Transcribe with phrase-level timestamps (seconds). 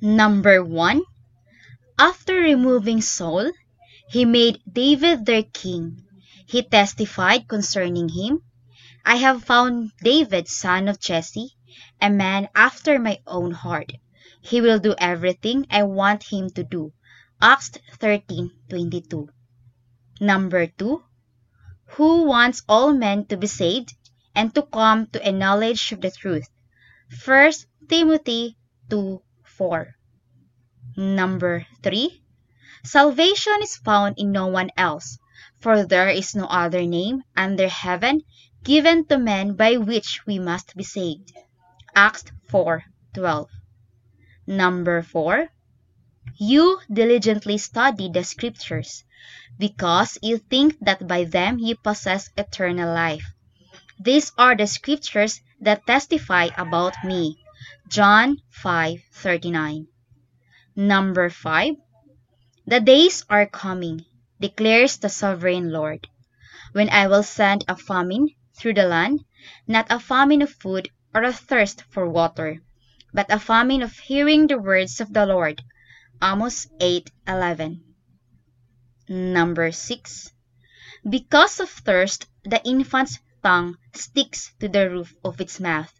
[0.00, 1.02] Number 1.
[1.98, 3.50] After removing Saul,
[4.08, 6.04] he made David their king.
[6.46, 8.42] He testified concerning him,
[9.04, 11.56] I have found David son of Jesse,
[12.00, 13.92] a man after my own heart.
[14.40, 16.92] He will do everything I want him to do.
[17.40, 19.28] Acts 13:22.
[20.20, 21.02] Number 2.
[21.96, 23.94] Who wants all men to be saved
[24.34, 26.48] and to come to a knowledge of the truth.
[27.24, 27.52] 1
[27.88, 28.56] Timothy
[29.58, 29.94] 2:4.
[30.96, 32.22] Number 3.
[32.84, 35.18] Salvation is found in no one else,
[35.58, 38.22] for there is no other name under heaven
[38.62, 41.32] given to men by which we must be saved.
[41.94, 43.48] Acts 4:12.
[44.46, 45.48] Number 4.
[46.36, 49.02] You diligently study the scriptures,
[49.58, 53.26] because you think that by them you possess eternal life.
[53.98, 57.42] These are the scriptures that testify about me.
[57.88, 59.86] John 5:39.
[60.76, 61.74] Number 5.
[62.66, 64.04] The days are coming,
[64.38, 66.06] declares the sovereign Lord,
[66.72, 69.24] when I will send a famine through the land,
[69.66, 72.62] not a famine of food or a thirst for water,
[73.12, 75.62] but a famine of hearing the words of the Lord.
[76.22, 77.80] Amos 8:11.
[79.08, 80.32] Number 6.
[81.08, 85.92] Because of thirst, the infant's tongue sticks to the roof of its mouth.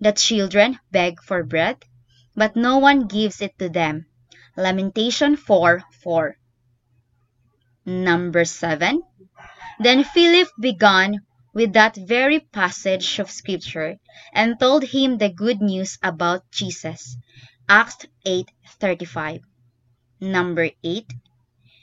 [0.00, 1.84] The children beg for bread,
[2.36, 4.06] but no one gives it to them.
[4.56, 6.36] Lamentation 4 4.
[7.84, 9.02] Number 7.
[9.80, 11.20] Then Philip began
[11.52, 13.96] with that very passage of scripture
[14.32, 17.16] and told him the good news about Jesus.
[17.68, 19.42] Acts 8:35.
[20.20, 21.12] Number 8.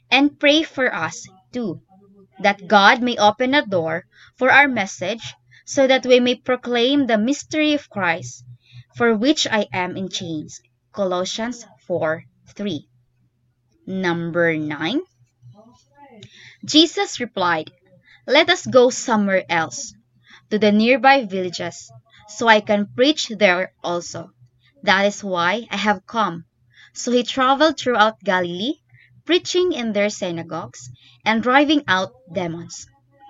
[0.10, 1.82] And pray for us, too,
[2.40, 4.06] that God may open a door
[4.38, 8.46] for our message so that we may proclaim the mystery of Christ,
[8.96, 10.62] for which I am in chains.
[10.94, 12.88] Colossians 4:3.
[13.88, 15.02] Number 9.
[16.64, 17.72] Jesus replied,
[18.26, 19.94] Let us go somewhere else,
[20.50, 21.92] to the nearby villages,
[22.28, 24.32] so I can preach there also.
[24.84, 26.46] That is why I have come.
[26.94, 28.82] So he traveled throughout Galilee,
[29.26, 30.90] preaching in their synagogues
[31.26, 32.88] and driving out demons.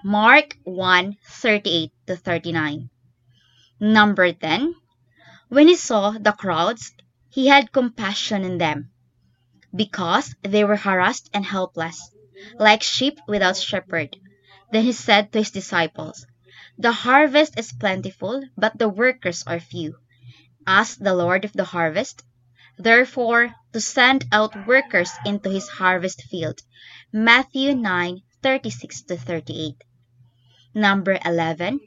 [0.08, 2.92] Mark 1:38 39.
[3.80, 4.76] Number 10.
[5.50, 6.94] When he saw the crowds,
[7.32, 8.92] he had compassion on them,
[9.76, 12.12] because they were harassed and helpless,
[12.60, 14.16] like sheep without shepherd.
[14.72, 16.28] Then he said to his disciples,
[16.78, 19.96] The harvest is plentiful, but the workers are few.
[20.68, 22.24] Ask the Lord of the harvest,
[22.78, 26.62] therefore, to send out workers into his harvest field.
[27.12, 29.84] Matthew 9:36 38.
[30.78, 31.80] Number 11.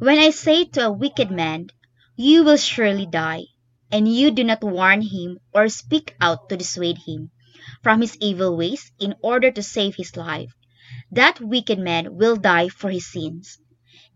[0.00, 1.68] When I say to a wicked man,
[2.16, 3.44] You will surely die,
[3.92, 7.30] and you do not warn him or speak out to dissuade him
[7.84, 10.52] from his evil ways in order to save his life,
[11.12, 13.58] that wicked man will die for his sins,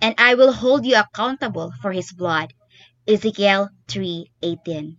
[0.00, 2.52] and I will hold you accountable for his blood.
[3.06, 4.96] Ezekiel 3:18.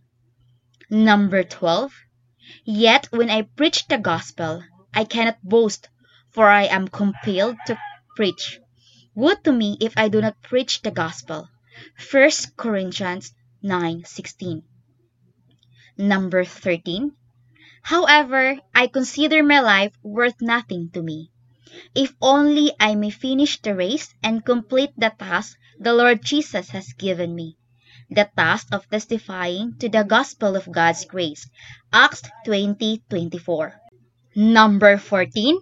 [0.90, 1.92] Number 12.
[2.64, 4.64] Yet when I preach the gospel,
[4.94, 5.90] I cannot boast,
[6.30, 7.78] for I am compelled to
[8.16, 8.61] preach.
[9.14, 11.50] Would to me if I do not preach the gospel.
[12.00, 14.64] 1 Corinthians 9:16.
[15.98, 17.12] Number 13.
[17.84, 21.30] However, I consider my life worth nothing to me,
[21.94, 26.94] if only I may finish the race and complete the task the Lord Jesus has
[26.94, 27.58] given me,
[28.10, 31.50] the task of testifying to the gospel of God's grace.
[31.92, 33.74] Acts 20:24.
[34.36, 35.60] Number 14.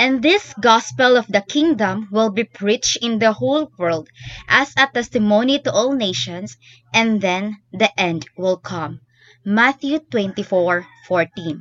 [0.00, 4.08] And this gospel of the kingdom will be preached in the whole world
[4.48, 6.56] as a testimony to all nations,
[6.94, 9.00] and then the end will come.
[9.44, 11.60] Matthew 24:14.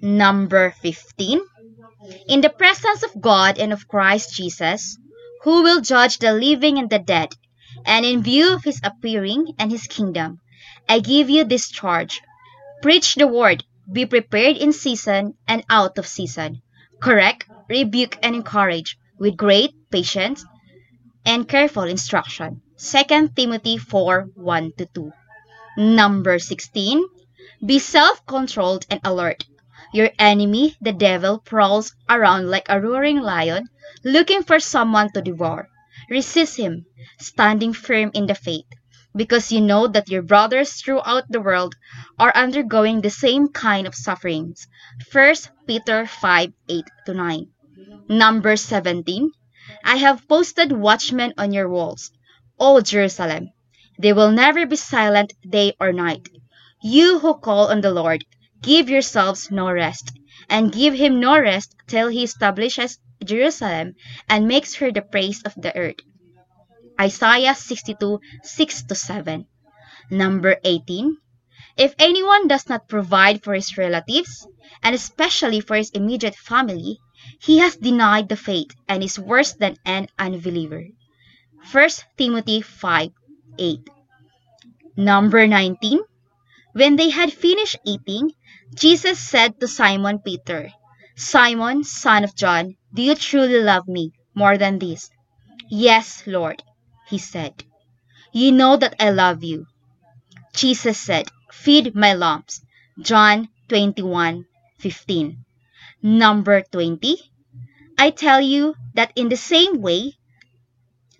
[0.00, 1.40] Number 15.
[2.28, 4.96] In the presence of God and of Christ Jesus,
[5.42, 7.34] who will judge the living and the dead,
[7.84, 10.38] and in view of his appearing and his kingdom,
[10.88, 12.20] I give you this charge.
[12.82, 16.62] Preach the word, be prepared in season and out of season.
[17.00, 20.44] Correct, rebuke, and encourage with great patience
[21.24, 22.62] and careful instruction.
[22.78, 25.12] 2 Timothy 4 1 2.
[25.76, 27.04] Number 16.
[27.64, 29.44] Be self controlled and alert.
[29.92, 33.68] Your enemy, the devil, prowls around like a roaring lion,
[34.04, 35.68] looking for someone to devour.
[36.10, 36.86] Resist him,
[37.18, 38.66] standing firm in the faith,
[39.14, 41.74] because you know that your brothers throughout the world
[42.18, 44.66] are undergoing the same kind of sufferings.
[45.12, 45.34] 1
[45.66, 47.48] Peter 5 8 9.
[48.08, 49.30] Number 17.
[49.84, 52.10] I have posted watchmen on your walls,
[52.58, 53.50] O Jerusalem.
[53.98, 56.28] They will never be silent day or night.
[56.82, 58.24] You who call on the Lord,
[58.62, 60.12] give yourselves no rest,
[60.48, 63.94] and give him no rest till he establishes Jerusalem
[64.28, 66.00] and makes her the praise of the earth.
[67.00, 69.46] Isaiah 62, 6 to 7.
[70.10, 71.16] Number 18.
[71.76, 74.46] If anyone does not provide for his relatives,
[74.82, 76.98] and especially for his immediate family,
[77.40, 80.86] he has denied the faith and is worse than an unbeliever.
[81.70, 83.10] 1 Timothy 5
[83.58, 83.80] 8.
[84.96, 86.00] Number 19.
[86.72, 88.32] When they had finished eating,
[88.74, 90.72] Jesus said to Simon Peter,
[91.16, 95.10] Simon, son of John, do you truly love me more than this?
[95.68, 96.62] Yes, Lord,
[97.08, 97.64] he said.
[98.32, 99.66] You know that I love you.
[100.54, 102.60] Jesus said, Feed my lambs.
[103.00, 105.38] John 21:15.
[106.02, 107.16] Number 20.
[107.98, 110.14] I tell you that in the same way,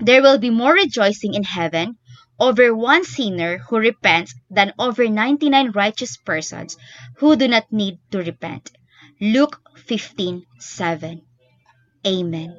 [0.01, 1.99] there will be more rejoicing in heaven
[2.39, 6.77] over one sinner who repents than over 99 righteous persons
[7.17, 8.71] who do not need to repent.
[9.21, 11.23] Luke 15:7.
[12.07, 12.59] Amen.